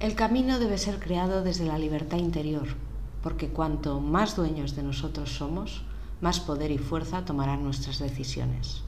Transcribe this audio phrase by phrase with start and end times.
[0.00, 2.68] El camino debe ser creado desde la libertad interior,
[3.22, 5.82] porque cuanto más dueños de nosotros somos,
[6.20, 8.82] más poder y fuerza tomarán nuestras decisiones.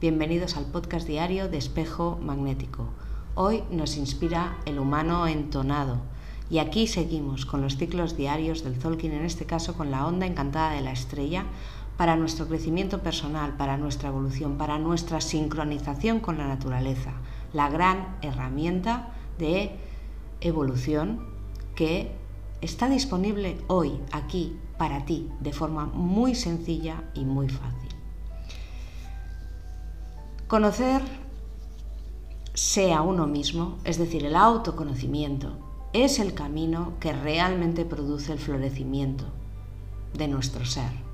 [0.00, 2.88] Bienvenidos al podcast diario de Espejo Magnético.
[3.34, 5.98] Hoy nos inspira el humano entonado
[6.50, 10.26] y aquí seguimos con los ciclos diarios del Tolkien, en este caso con la onda
[10.26, 11.44] encantada de la estrella,
[11.98, 17.10] para nuestro crecimiento personal, para nuestra evolución, para nuestra sincronización con la naturaleza,
[17.52, 19.76] la gran herramienta de
[20.40, 21.26] evolución
[21.74, 22.12] que
[22.60, 27.90] está disponible hoy, aquí, para ti, de forma muy sencilla y muy fácil.
[30.46, 31.02] Conocer
[32.54, 35.58] sea uno mismo, es decir, el autoconocimiento,
[35.92, 39.24] es el camino que realmente produce el florecimiento
[40.14, 41.07] de nuestro ser.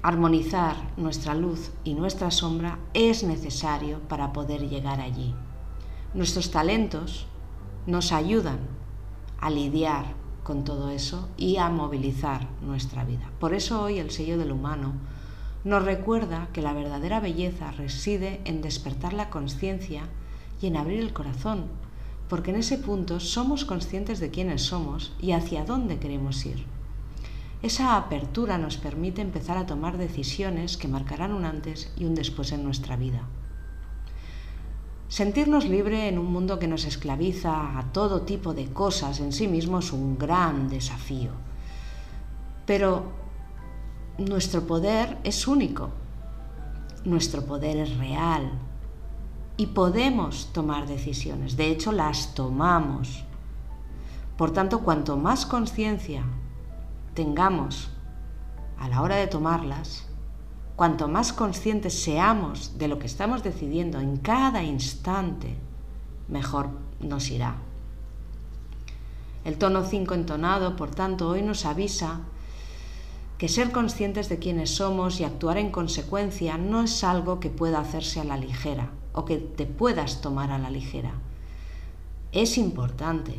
[0.00, 5.34] Armonizar nuestra luz y nuestra sombra es necesario para poder llegar allí.
[6.14, 7.26] Nuestros talentos
[7.86, 8.60] nos ayudan
[9.40, 10.14] a lidiar
[10.44, 13.28] con todo eso y a movilizar nuestra vida.
[13.40, 14.92] Por eso hoy el sello del humano
[15.64, 20.04] nos recuerda que la verdadera belleza reside en despertar la conciencia
[20.62, 21.64] y en abrir el corazón,
[22.28, 26.77] porque en ese punto somos conscientes de quiénes somos y hacia dónde queremos ir.
[27.60, 32.52] Esa apertura nos permite empezar a tomar decisiones que marcarán un antes y un después
[32.52, 33.22] en nuestra vida.
[35.08, 39.48] Sentirnos libre en un mundo que nos esclaviza a todo tipo de cosas en sí
[39.48, 41.32] mismo es un gran desafío.
[42.64, 43.10] Pero
[44.18, 45.90] nuestro poder es único,
[47.04, 48.52] nuestro poder es real
[49.56, 53.24] y podemos tomar decisiones, de hecho las tomamos.
[54.36, 56.22] Por tanto, cuanto más conciencia
[57.18, 57.90] tengamos
[58.78, 60.08] a la hora de tomarlas,
[60.78, 65.56] Cuanto más conscientes seamos de lo que estamos decidiendo en cada instante,
[66.28, 66.68] mejor
[67.00, 67.56] nos irá.
[69.44, 72.20] El tono 5 entonado, por tanto, hoy nos avisa
[73.38, 77.80] que ser conscientes de quiénes somos y actuar en consecuencia no es algo que pueda
[77.80, 81.14] hacerse a la ligera o que te puedas tomar a la ligera.
[82.30, 83.34] Es importante,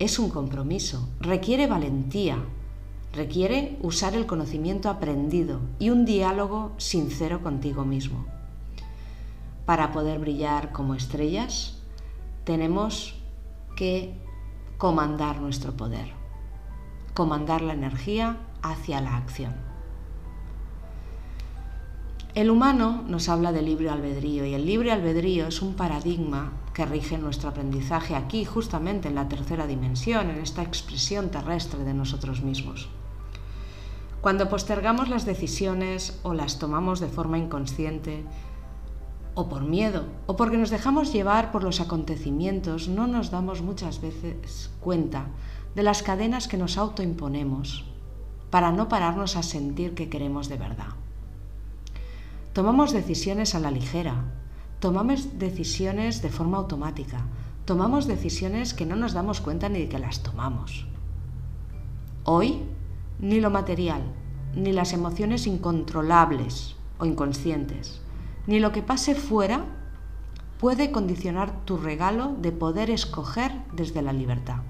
[0.00, 2.42] es un compromiso, requiere valentía,
[3.12, 8.26] Requiere usar el conocimiento aprendido y un diálogo sincero contigo mismo.
[9.66, 11.78] Para poder brillar como estrellas,
[12.44, 13.16] tenemos
[13.76, 14.14] que
[14.78, 16.12] comandar nuestro poder,
[17.12, 19.54] comandar la energía hacia la acción.
[22.34, 26.86] El humano nos habla de libre albedrío y el libre albedrío es un paradigma que
[26.86, 32.40] rige nuestro aprendizaje aquí, justamente en la tercera dimensión, en esta expresión terrestre de nosotros
[32.42, 32.88] mismos.
[34.20, 38.24] Cuando postergamos las decisiones o las tomamos de forma inconsciente,
[39.34, 44.02] o por miedo, o porque nos dejamos llevar por los acontecimientos, no nos damos muchas
[44.02, 45.28] veces cuenta
[45.74, 47.86] de las cadenas que nos autoimponemos
[48.50, 50.92] para no pararnos a sentir que queremos de verdad.
[52.52, 54.24] Tomamos decisiones a la ligera,
[54.80, 57.24] tomamos decisiones de forma automática,
[57.64, 60.86] tomamos decisiones que no nos damos cuenta ni de que las tomamos.
[62.24, 62.60] Hoy
[63.20, 64.02] ni lo material,
[64.54, 68.00] ni las emociones incontrolables o inconscientes,
[68.46, 69.64] ni lo que pase fuera
[70.58, 74.62] puede condicionar tu regalo de poder escoger desde la libertad.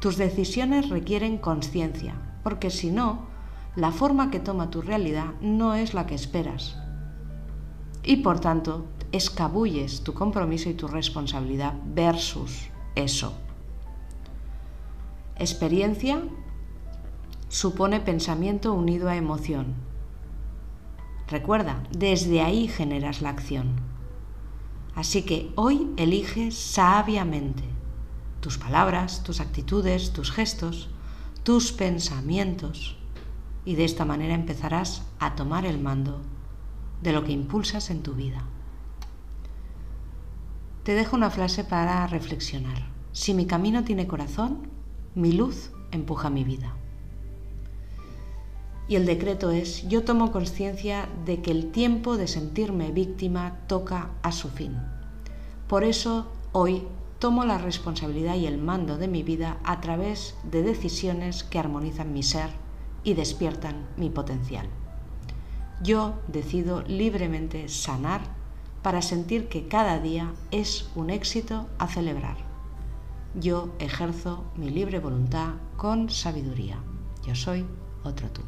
[0.00, 3.26] Tus decisiones requieren conciencia, porque si no,
[3.76, 6.76] la forma que toma tu realidad no es la que esperas.
[8.02, 13.32] Y por tanto, escabulles tu compromiso y tu responsabilidad versus eso.
[15.36, 16.22] Experiencia
[17.54, 19.74] supone pensamiento unido a emoción.
[21.28, 23.76] Recuerda, desde ahí generas la acción.
[24.96, 27.62] Así que hoy elige sabiamente
[28.40, 30.90] tus palabras, tus actitudes, tus gestos,
[31.44, 32.96] tus pensamientos
[33.64, 36.22] y de esta manera empezarás a tomar el mando
[37.02, 38.42] de lo que impulsas en tu vida.
[40.82, 42.90] Te dejo una frase para reflexionar.
[43.12, 44.66] Si mi camino tiene corazón,
[45.14, 46.74] mi luz empuja mi vida.
[48.86, 54.10] Y el decreto es, yo tomo conciencia de que el tiempo de sentirme víctima toca
[54.22, 54.76] a su fin.
[55.68, 56.82] Por eso hoy
[57.18, 62.12] tomo la responsabilidad y el mando de mi vida a través de decisiones que armonizan
[62.12, 62.50] mi ser
[63.02, 64.68] y despiertan mi potencial.
[65.82, 68.20] Yo decido libremente sanar
[68.82, 72.36] para sentir que cada día es un éxito a celebrar.
[73.34, 76.78] Yo ejerzo mi libre voluntad con sabiduría.
[77.26, 77.64] Yo soy
[78.04, 78.42] otro tú.